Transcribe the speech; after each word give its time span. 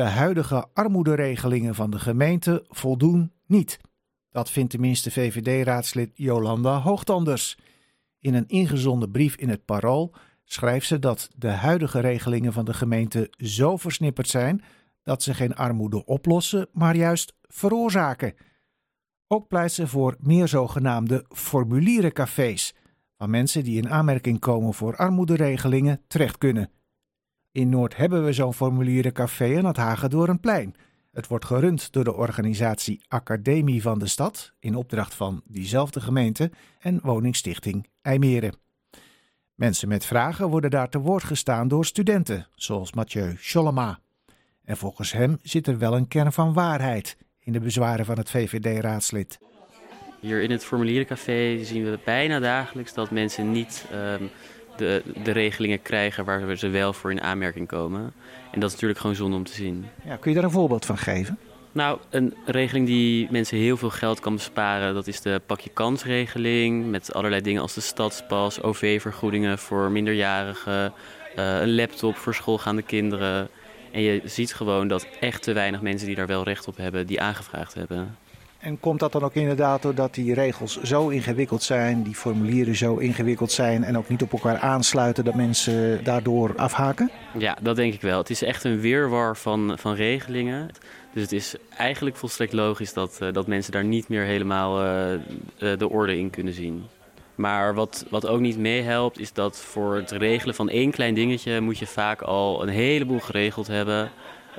De 0.00 0.06
huidige 0.06 0.66
armoederegelingen 0.74 1.74
van 1.74 1.90
de 1.90 1.98
gemeente 1.98 2.64
voldoen 2.68 3.32
niet. 3.46 3.78
Dat 4.30 4.50
vindt 4.50 4.70
tenminste 4.70 5.10
VVD-raadslid 5.10 6.10
Jolanda 6.14 6.78
Hoogtanders. 6.78 7.58
In 8.18 8.34
een 8.34 8.48
ingezonden 8.48 9.10
brief 9.10 9.36
in 9.36 9.48
het 9.48 9.64
Parool 9.64 10.14
schrijft 10.44 10.86
ze 10.86 10.98
dat 10.98 11.30
de 11.36 11.48
huidige 11.48 12.00
regelingen 12.00 12.52
van 12.52 12.64
de 12.64 12.74
gemeente 12.74 13.32
zo 13.36 13.76
versnipperd 13.76 14.28
zijn 14.28 14.62
dat 15.02 15.22
ze 15.22 15.34
geen 15.34 15.54
armoede 15.54 16.04
oplossen, 16.04 16.68
maar 16.72 16.96
juist 16.96 17.34
veroorzaken. 17.42 18.34
Ook 19.26 19.48
pleit 19.48 19.72
ze 19.72 19.86
voor 19.86 20.16
meer 20.20 20.48
zogenaamde 20.48 21.24
formulierencafés, 21.28 22.74
waar 23.16 23.30
mensen 23.30 23.64
die 23.64 23.82
in 23.82 23.90
aanmerking 23.90 24.38
komen 24.38 24.74
voor 24.74 24.96
armoederegelingen 24.96 26.00
terecht 26.06 26.38
kunnen. 26.38 26.70
In 27.52 27.68
Noord 27.68 27.96
hebben 27.96 28.24
we 28.24 28.32
zo'n 28.32 28.54
formulierencafé 28.54 29.58
aan 29.58 29.64
het 29.64 29.76
Hagendoornplein. 29.76 30.74
Het 31.12 31.26
wordt 31.26 31.44
gerund 31.44 31.92
door 31.92 32.04
de 32.04 32.14
organisatie 32.14 33.00
Academie 33.08 33.82
van 33.82 33.98
de 33.98 34.06
Stad 34.06 34.52
in 34.58 34.74
opdracht 34.74 35.14
van 35.14 35.42
diezelfde 35.44 36.00
gemeente 36.00 36.50
en 36.78 37.00
woningstichting 37.02 37.86
IJmeren. 38.02 38.54
Mensen 39.54 39.88
met 39.88 40.04
vragen 40.04 40.48
worden 40.48 40.70
daar 40.70 40.88
te 40.88 40.98
woord 40.98 41.24
gestaan 41.24 41.68
door 41.68 41.84
studenten, 41.84 42.46
zoals 42.54 42.92
Mathieu 42.92 43.34
Schollema. 43.38 43.98
En 44.64 44.76
volgens 44.76 45.12
hem 45.12 45.38
zit 45.42 45.66
er 45.66 45.78
wel 45.78 45.96
een 45.96 46.08
kern 46.08 46.32
van 46.32 46.52
waarheid 46.52 47.16
in 47.38 47.52
de 47.52 47.60
bezwaren 47.60 48.04
van 48.04 48.18
het 48.18 48.30
VVD-raadslid. 48.30 49.38
Hier 50.20 50.42
in 50.42 50.50
het 50.50 50.64
formulierencafé 50.64 51.64
zien 51.64 51.84
we 51.84 51.98
bijna 52.04 52.38
dagelijks 52.38 52.94
dat 52.94 53.10
mensen 53.10 53.52
niet 53.52 53.86
um, 53.92 54.30
de, 54.80 55.02
de 55.22 55.30
regelingen 55.30 55.82
krijgen 55.82 56.24
waar 56.24 56.56
ze 56.56 56.68
wel 56.68 56.92
voor 56.92 57.10
in 57.10 57.22
aanmerking 57.22 57.66
komen. 57.66 58.12
En 58.50 58.60
dat 58.60 58.68
is 58.68 58.72
natuurlijk 58.72 59.00
gewoon 59.00 59.16
zonde 59.16 59.36
om 59.36 59.44
te 59.44 59.52
zien. 59.52 59.86
Ja, 60.04 60.16
kun 60.16 60.30
je 60.30 60.36
daar 60.36 60.44
een 60.44 60.50
voorbeeld 60.50 60.86
van 60.86 60.98
geven? 60.98 61.38
Nou, 61.72 61.98
een 62.10 62.34
regeling 62.44 62.86
die 62.86 63.28
mensen 63.30 63.58
heel 63.58 63.76
veel 63.76 63.90
geld 63.90 64.20
kan 64.20 64.34
besparen, 64.34 64.94
dat 64.94 65.06
is 65.06 65.20
de 65.20 65.40
pakje 65.46 65.70
kansregeling. 65.70 66.90
Met 66.90 67.14
allerlei 67.14 67.42
dingen 67.42 67.62
als 67.62 67.74
de 67.74 67.80
stadspas, 67.80 68.62
OV-vergoedingen 68.62 69.58
voor 69.58 69.90
minderjarigen, 69.90 70.92
uh, 71.36 71.60
een 71.60 71.74
laptop 71.74 72.16
voor 72.16 72.34
schoolgaande 72.34 72.82
kinderen. 72.82 73.48
En 73.92 74.00
je 74.00 74.20
ziet 74.24 74.54
gewoon 74.54 74.88
dat 74.88 75.06
echt 75.20 75.42
te 75.42 75.52
weinig 75.52 75.80
mensen 75.80 76.06
die 76.06 76.16
daar 76.16 76.26
wel 76.26 76.44
recht 76.44 76.68
op 76.68 76.76
hebben, 76.76 77.06
die 77.06 77.20
aangevraagd 77.20 77.74
hebben. 77.74 78.16
En 78.60 78.80
komt 78.80 79.00
dat 79.00 79.12
dan 79.12 79.22
ook 79.22 79.34
inderdaad 79.34 79.82
doordat 79.82 80.14
die 80.14 80.34
regels 80.34 80.82
zo 80.82 81.08
ingewikkeld 81.08 81.62
zijn, 81.62 82.02
die 82.02 82.14
formulieren 82.14 82.76
zo 82.76 82.96
ingewikkeld 82.96 83.52
zijn 83.52 83.84
en 83.84 83.98
ook 83.98 84.08
niet 84.08 84.22
op 84.22 84.32
elkaar 84.32 84.58
aansluiten, 84.58 85.24
dat 85.24 85.34
mensen 85.34 86.04
daardoor 86.04 86.52
afhaken? 86.56 87.10
Ja, 87.38 87.56
dat 87.62 87.76
denk 87.76 87.94
ik 87.94 88.00
wel. 88.00 88.18
Het 88.18 88.30
is 88.30 88.42
echt 88.42 88.64
een 88.64 88.80
weerwar 88.80 89.36
van, 89.36 89.72
van 89.78 89.94
regelingen. 89.94 90.70
Dus 91.12 91.22
het 91.22 91.32
is 91.32 91.54
eigenlijk 91.76 92.16
volstrekt 92.16 92.52
logisch 92.52 92.92
dat, 92.92 93.18
uh, 93.22 93.32
dat 93.32 93.46
mensen 93.46 93.72
daar 93.72 93.84
niet 93.84 94.08
meer 94.08 94.24
helemaal 94.24 94.84
uh, 94.84 95.12
uh, 95.12 95.78
de 95.78 95.88
orde 95.88 96.18
in 96.18 96.30
kunnen 96.30 96.52
zien. 96.52 96.84
Maar 97.34 97.74
wat, 97.74 98.06
wat 98.10 98.26
ook 98.26 98.40
niet 98.40 98.58
meehelpt, 98.58 99.18
is 99.18 99.32
dat 99.32 99.58
voor 99.58 99.94
het 99.96 100.10
regelen 100.10 100.54
van 100.54 100.68
één 100.68 100.90
klein 100.90 101.14
dingetje 101.14 101.60
moet 101.60 101.78
je 101.78 101.86
vaak 101.86 102.22
al 102.22 102.62
een 102.62 102.68
heleboel 102.68 103.20
geregeld 103.20 103.66
hebben. 103.66 104.10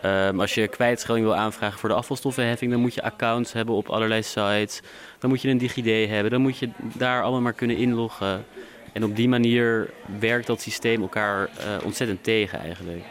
Um, 0.06 0.40
als 0.40 0.54
je 0.54 0.68
kwijtschelding 0.68 1.28
wil 1.28 1.36
aanvragen 1.36 1.80
voor 1.80 1.90
de 1.90 1.96
afvalstoffenheffing, 1.96 2.72
dan 2.72 2.80
moet 2.80 2.94
je 2.94 3.04
accounts 3.04 3.54
hebben 3.54 3.76
op 3.76 3.90
allerlei 3.90 4.24
sites. 4.24 4.82
Dan 5.20 5.30
moet 5.30 5.42
je 5.42 5.50
een 5.50 5.58
DigiD 5.58 6.10
hebben, 6.10 6.32
dan 6.32 6.42
moet 6.42 6.58
je 6.58 6.70
daar 6.94 7.22
allemaal 7.22 7.42
maar 7.42 7.54
kunnen 7.54 7.78
inloggen. 7.78 8.46
En 8.94 9.04
op 9.04 9.16
die 9.16 9.30
manier 9.30 9.90
werkt 10.20 10.48
dat 10.48 10.62
systeem 10.62 11.02
elkaar 11.02 11.42
uh, 11.42 11.86
ontzettend 11.86 12.24
tegen 12.24 12.60
eigenlijk. 12.60 13.04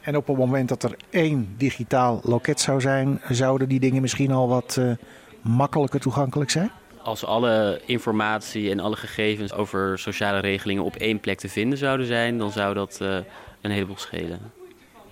En 0.00 0.16
op 0.16 0.26
het 0.26 0.36
moment 0.36 0.68
dat 0.68 0.82
er 0.82 0.96
één 1.10 1.54
digitaal 1.56 2.20
loket 2.22 2.60
zou 2.60 2.80
zijn, 2.80 3.20
zouden 3.30 3.68
die 3.68 3.80
dingen 3.80 4.02
misschien 4.02 4.32
al 4.32 4.48
wat 4.48 4.76
uh, 4.78 4.92
makkelijker 5.40 6.00
toegankelijk 6.00 6.50
zijn? 6.50 6.70
Als 7.02 7.24
alle 7.24 7.80
informatie 7.86 8.70
en 8.70 8.80
alle 8.80 8.96
gegevens 8.96 9.52
over 9.52 9.98
sociale 9.98 10.38
regelingen 10.38 10.84
op 10.84 10.96
één 10.96 11.20
plek 11.20 11.38
te 11.38 11.48
vinden 11.48 11.78
zouden 11.78 12.06
zijn, 12.06 12.38
dan 12.38 12.50
zou 12.50 12.74
dat 12.74 12.98
uh, 13.02 13.16
een 13.60 13.70
heleboel 13.70 13.98
schelen. 13.98 14.40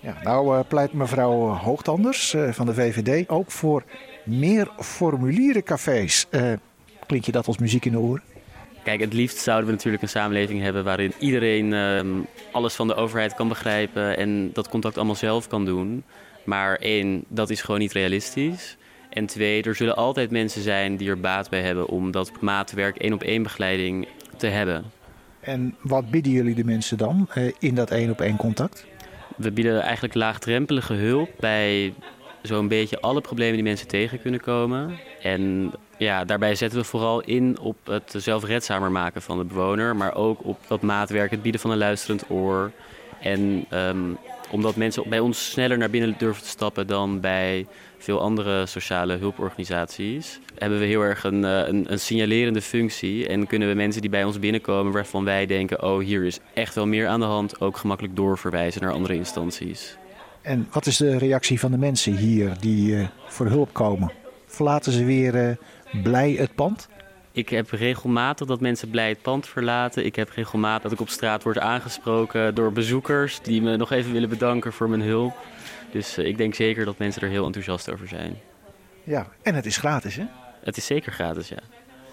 Ja, 0.03 0.15
nou 0.23 0.57
uh, 0.57 0.63
pleit 0.67 0.93
mevrouw 0.93 1.47
Hoogtanders 1.47 2.33
uh, 2.33 2.51
van 2.51 2.65
de 2.65 2.73
VVD 2.73 3.29
ook 3.29 3.51
voor 3.51 3.83
meer 4.23 4.67
formulierencafés. 4.79 6.27
Klinkt 7.05 7.25
je 7.25 7.31
dat 7.31 7.47
als 7.47 7.57
muziek 7.57 7.85
in 7.85 7.91
de 7.91 7.99
oren? 7.99 8.23
Kijk, 8.83 8.99
het 8.99 9.13
liefst 9.13 9.37
zouden 9.37 9.65
we 9.65 9.71
natuurlijk 9.71 10.03
een 10.03 10.09
samenleving 10.09 10.61
hebben 10.61 10.83
waarin 10.83 11.13
iedereen 11.19 11.71
uh, 11.71 12.23
alles 12.51 12.73
van 12.73 12.87
de 12.87 12.95
overheid 12.95 13.33
kan 13.33 13.47
begrijpen 13.47 14.17
en 14.17 14.49
dat 14.53 14.69
contact 14.69 14.97
allemaal 14.97 15.15
zelf 15.15 15.47
kan 15.47 15.65
doen. 15.65 16.03
Maar 16.43 16.75
één, 16.75 17.23
dat 17.27 17.49
is 17.49 17.61
gewoon 17.61 17.79
niet 17.79 17.91
realistisch. 17.91 18.77
En 19.09 19.25
twee, 19.25 19.63
er 19.63 19.75
zullen 19.75 19.95
altijd 19.95 20.31
mensen 20.31 20.61
zijn 20.61 20.97
die 20.97 21.09
er 21.09 21.19
baat 21.19 21.49
bij 21.49 21.61
hebben 21.61 21.87
om 21.87 22.11
dat 22.11 22.31
maatwerk 22.41 22.97
één 22.97 23.13
op 23.13 23.23
één 23.23 23.43
begeleiding 23.43 24.07
te 24.37 24.47
hebben. 24.47 24.83
En 25.39 25.75
wat 25.81 26.09
bieden 26.11 26.31
jullie 26.31 26.55
de 26.55 26.65
mensen 26.65 26.97
dan 26.97 27.29
in 27.59 27.75
dat 27.75 27.91
één 27.91 28.09
op 28.09 28.21
één 28.21 28.37
contact? 28.37 28.85
We 29.35 29.51
bieden 29.51 29.81
eigenlijk 29.81 30.13
laagdrempelige 30.13 30.93
hulp 30.93 31.29
bij 31.39 31.93
zo'n 32.41 32.67
beetje 32.67 33.01
alle 33.01 33.21
problemen 33.21 33.53
die 33.53 33.63
mensen 33.63 33.87
tegen 33.87 34.21
kunnen 34.21 34.39
komen. 34.39 34.99
En 35.21 35.71
ja, 35.97 36.25
daarbij 36.25 36.55
zetten 36.55 36.79
we 36.79 36.85
vooral 36.85 37.21
in 37.21 37.59
op 37.59 37.77
het 37.83 38.13
zelfredzamer 38.17 38.91
maken 38.91 39.21
van 39.21 39.37
de 39.37 39.43
bewoner, 39.43 39.95
maar 39.95 40.15
ook 40.15 40.43
op 40.43 40.59
dat 40.67 40.81
maatwerk, 40.81 41.31
het 41.31 41.41
bieden 41.41 41.61
van 41.61 41.71
een 41.71 41.77
luisterend 41.77 42.29
oor. 42.29 42.71
En 43.21 43.65
um, 43.73 44.17
omdat 44.53 44.75
mensen 44.75 45.09
bij 45.09 45.19
ons 45.19 45.51
sneller 45.51 45.77
naar 45.77 45.89
binnen 45.89 46.15
durven 46.17 46.43
te 46.43 46.49
stappen 46.49 46.87
dan 46.87 47.19
bij 47.19 47.65
veel 47.97 48.21
andere 48.21 48.65
sociale 48.65 49.17
hulporganisaties, 49.17 50.39
hebben 50.57 50.79
we 50.79 50.85
heel 50.85 51.01
erg 51.01 51.23
een, 51.23 51.43
een, 51.43 51.91
een, 51.91 51.99
signalerende 51.99 52.61
functie. 52.61 53.27
En 53.27 53.47
kunnen 53.47 53.67
we 53.67 53.73
mensen 53.73 54.01
die 54.01 54.09
bij 54.09 54.23
ons 54.23 54.39
binnenkomen, 54.39 54.93
waarvan 54.93 55.23
wij 55.23 55.45
denken: 55.45 55.83
oh, 55.83 55.99
hier 55.99 56.23
is 56.23 56.39
echt 56.53 56.75
wel 56.75 56.87
meer 56.87 57.07
aan 57.07 57.19
de 57.19 57.25
hand, 57.25 57.61
ook 57.61 57.77
gemakkelijk 57.77 58.15
doorverwijzen 58.15 58.81
naar 58.81 58.91
andere 58.91 59.15
instanties. 59.15 59.97
En 60.41 60.67
wat 60.71 60.85
is 60.85 60.97
de 60.97 61.17
reactie 61.17 61.59
van 61.59 61.71
de 61.71 61.77
mensen 61.77 62.15
hier 62.15 62.55
die 62.59 62.91
uh, 62.91 63.07
voor 63.27 63.45
hulp 63.45 63.73
komen? 63.73 64.11
Verlaten 64.45 64.91
ze 64.91 65.03
weer 65.03 65.35
uh, 65.35 65.55
blij 66.03 66.31
het 66.31 66.55
pand? 66.55 66.87
Ik 67.35 67.49
heb 67.49 67.69
regelmatig 67.69 68.47
dat 68.47 68.59
mensen 68.59 68.89
blij 68.89 69.09
het 69.09 69.21
pand 69.21 69.47
verlaten. 69.47 70.05
Ik 70.05 70.15
heb 70.15 70.29
regelmatig 70.29 70.81
dat 70.81 70.91
ik 70.91 70.99
op 70.99 71.09
straat 71.09 71.43
word 71.43 71.59
aangesproken 71.59 72.55
door 72.55 72.71
bezoekers 72.71 73.39
die 73.41 73.61
me 73.61 73.77
nog 73.77 73.91
even 73.91 74.11
willen 74.11 74.29
bedanken 74.29 74.73
voor 74.73 74.89
mijn 74.89 75.01
hulp. 75.01 75.37
Dus 75.91 76.17
uh, 76.17 76.25
ik 76.25 76.37
denk 76.37 76.55
zeker 76.55 76.85
dat 76.85 76.97
mensen 76.97 77.21
er 77.21 77.29
heel 77.29 77.45
enthousiast 77.45 77.91
over 77.91 78.07
zijn. 78.07 78.39
Ja, 79.03 79.27
en 79.41 79.55
het 79.55 79.65
is 79.65 79.77
gratis, 79.77 80.15
hè? 80.15 80.25
Het 80.63 80.77
is 80.77 80.85
zeker 80.85 81.11
gratis, 81.11 81.47
ja. 81.47 81.59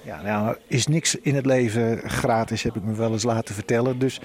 Ja, 0.05 0.23
nou 0.23 0.57
is 0.67 0.87
niks 0.87 1.15
in 1.15 1.35
het 1.35 1.47
leven 1.47 2.11
gratis, 2.11 2.63
heb 2.63 2.77
ik 2.77 2.83
me 2.83 2.95
wel 2.95 3.13
eens 3.13 3.23
laten 3.23 3.55
vertellen. 3.55 3.99
Dus 3.99 4.21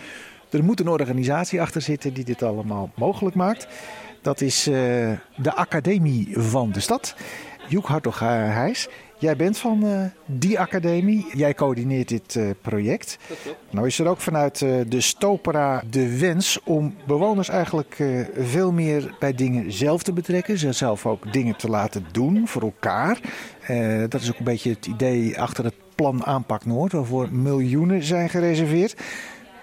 er 0.50 0.64
moet 0.64 0.80
een 0.80 0.88
organisatie 0.88 1.62
achter 1.62 1.82
zitten 1.82 2.14
die 2.14 2.26
dit 2.26 2.44
allemaal 2.44 2.92
mogelijk 2.96 3.36
maakt. 3.36 3.68
Dat 4.22 4.42
is 4.42 4.68
uh, 4.68 4.74
de 5.36 5.54
Academie 5.54 6.28
van 6.32 6.72
de 6.72 6.80
Stad. 6.80 7.16
Joek 7.68 7.86
Hartog-Heijs, 7.86 8.88
jij 9.18 9.36
bent 9.36 9.58
van 9.58 9.86
uh, 9.86 10.02
die 10.26 10.60
academie. 10.60 11.28
Jij 11.34 11.54
coördineert 11.54 12.08
dit 12.08 12.36
uh, 12.36 12.50
project. 12.62 13.18
Nou 13.70 13.88
is 13.88 14.00
er 14.00 14.08
ook 14.08 14.20
vanuit 14.20 14.62
uh, 14.62 14.76
de 14.88 15.02
Stopera 15.02 15.84
de 15.90 16.20
wens 16.20 16.60
om 16.64 16.96
bewoners 17.08 17.50
eigenlijk 17.50 18.04
veel 18.38 18.72
meer 18.72 19.16
bij 19.20 19.34
dingen 19.34 19.72
zelf 19.72 20.04
te 20.04 20.14
betrekken. 20.14 20.58
Ze 20.58 20.72
zelf 20.72 21.06
ook 21.06 21.34
dingen 21.34 21.56
te 21.56 21.70
laten 21.70 22.06
doen 22.12 22.48
voor 22.48 22.62
elkaar. 22.62 23.20
dat 24.10 24.22
is 24.22 24.30
ook 24.30 24.38
een 24.38 24.44
beetje 24.44 24.70
het 24.70 24.86
idee 24.86 25.40
achter 25.40 25.64
het 25.64 25.76
plan 25.96 26.26
Aanpak 26.26 26.66
Noord, 26.66 26.92
waarvoor 26.92 27.32
miljoenen 27.32 28.04
zijn 28.04 28.30
gereserveerd. 28.30 28.96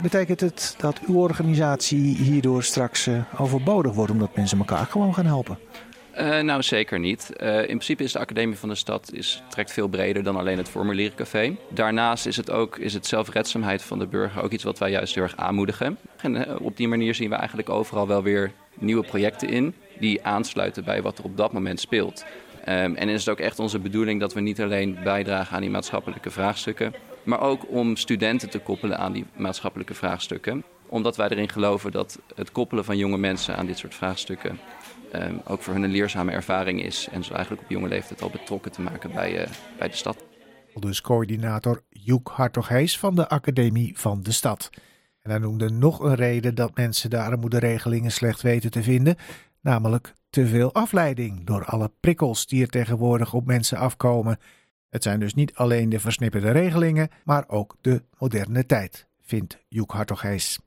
Betekent 0.02 0.40
het 0.40 0.74
dat 0.78 1.00
uw 1.06 1.16
organisatie 1.16 2.16
hierdoor 2.16 2.62
straks 2.62 3.08
overbodig 3.38 3.92
wordt 3.92 4.12
omdat 4.12 4.36
mensen 4.36 4.58
elkaar 4.58 4.86
gewoon 4.86 5.14
gaan 5.14 5.26
helpen? 5.26 5.58
Uh, 6.19 6.41
nou, 6.41 6.62
zeker 6.62 6.99
niet. 6.99 7.32
Uh, 7.43 7.59
in 7.59 7.64
principe 7.64 8.03
is 8.03 8.12
de 8.12 8.19
Academie 8.19 8.56
van 8.56 8.69
de 8.69 8.75
Stad 8.75 9.12
is, 9.12 9.43
trekt 9.49 9.73
veel 9.73 9.88
breder 9.88 10.23
dan 10.23 10.37
alleen 10.37 10.59
het 10.59 10.69
formulierencafé. 10.69 11.56
Daarnaast 11.69 12.26
is 12.26 12.37
het 12.37 12.50
ook 12.50 12.79
is 12.79 12.94
het 12.94 13.06
zelfredzaamheid 13.06 13.82
van 13.82 13.99
de 13.99 14.06
burger 14.06 14.43
ook 14.43 14.50
iets 14.50 14.64
wat 14.64 14.79
wij 14.79 14.91
juist 14.91 15.14
heel 15.14 15.23
erg 15.23 15.37
aanmoedigen. 15.37 15.99
En 16.17 16.35
uh, 16.35 16.61
op 16.61 16.76
die 16.76 16.88
manier 16.88 17.14
zien 17.14 17.29
we 17.29 17.35
eigenlijk 17.35 17.69
overal 17.69 18.06
wel 18.06 18.23
weer 18.23 18.53
nieuwe 18.75 19.05
projecten 19.05 19.49
in 19.49 19.75
die 19.99 20.25
aansluiten 20.25 20.85
bij 20.85 21.03
wat 21.03 21.19
er 21.19 21.25
op 21.25 21.37
dat 21.37 21.53
moment 21.53 21.81
speelt. 21.81 22.25
Um, 22.69 22.94
en 22.94 23.08
is 23.08 23.25
het 23.25 23.29
ook 23.29 23.41
echt 23.41 23.58
onze 23.58 23.79
bedoeling 23.79 24.20
dat 24.20 24.35
we 24.35 24.41
niet 24.41 24.61
alleen 24.61 24.99
bijdragen 25.05 25.55
aan 25.55 25.61
die 25.61 25.70
maatschappelijke 25.70 26.31
vraagstukken, 26.31 26.94
maar 27.23 27.41
ook 27.41 27.69
om 27.69 27.97
studenten 27.97 28.50
te 28.50 28.58
koppelen 28.58 28.99
aan 28.99 29.12
die 29.12 29.25
maatschappelijke 29.37 29.94
vraagstukken. 29.94 30.65
Omdat 30.93 31.17
wij 31.17 31.29
erin 31.29 31.49
geloven 31.49 31.93
dat 31.93 32.19
het 32.35 32.53
koppelen 32.53 32.85
van 32.85 32.97
jonge 32.97 33.19
mensen 33.19 33.56
aan 33.56 33.67
dit 33.67 33.79
soort 33.79 33.94
vraagstukken 33.94 34.59
um, 35.15 35.41
ook 35.44 35.62
voor 35.62 35.75
hun 35.75 35.83
een 35.83 35.91
leerzame 35.91 36.33
ervaring 36.33 36.83
is. 36.83 37.09
En 37.11 37.25
zo 37.25 37.33
eigenlijk 37.33 37.62
op 37.62 37.71
jonge 37.71 37.89
leeftijd 37.89 38.23
al 38.23 38.31
betrokken 38.31 38.73
te 38.73 38.81
maken 38.81 39.12
bij, 39.12 39.43
uh, 39.43 39.50
bij 39.79 39.89
de 39.89 39.97
stad. 39.97 40.25
Dus 40.75 41.00
coördinator 41.00 41.83
Joek 41.89 42.29
Hartog-Hees 42.35 42.99
van 42.99 43.15
de 43.15 43.29
Academie 43.29 43.99
van 43.99 44.23
de 44.23 44.33
Stad. 44.33 44.71
En 45.23 45.31
hij 45.31 45.39
noemde 45.39 45.71
nog 45.71 46.00
een 46.00 46.15
reden 46.15 46.55
dat 46.55 46.77
mensen 46.77 47.11
de 47.11 47.23
armoederegelingen 47.23 48.12
slecht 48.12 48.43
weten 48.43 48.71
te 48.71 48.83
vinden, 48.83 49.17
namelijk 49.61 50.15
te 50.31 50.47
veel 50.47 50.75
afleiding 50.75 51.47
door 51.47 51.65
alle 51.65 51.91
prikkels 52.00 52.47
die 52.47 52.62
er 52.62 52.69
tegenwoordig 52.69 53.35
op 53.35 53.47
mensen 53.47 53.79
afkomen. 53.79 54.39
Het 54.91 55.03
zijn 55.03 55.21
dus 55.21 55.35
niet 55.35 55.55
alleen 55.55 55.89
de 55.89 56.00
versnipperde 56.00 56.50
regelingen, 56.50 57.09
maar 57.25 57.44
ook 57.49 57.77
de 57.81 58.03
moderne 58.19 58.67
tijd, 58.67 59.06
vindt 59.23 59.59
Joek 59.69 59.93
Hartoghees. 59.93 60.59